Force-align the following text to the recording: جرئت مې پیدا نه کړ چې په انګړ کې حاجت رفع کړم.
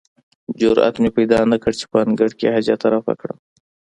جرئت 0.59 0.95
مې 1.01 1.09
پیدا 1.17 1.39
نه 1.51 1.57
کړ 1.63 1.71
چې 1.79 1.85
په 1.91 1.97
انګړ 2.05 2.29
کې 2.39 2.53
حاجت 2.53 2.81
رفع 2.93 3.13
کړم. 3.21 3.37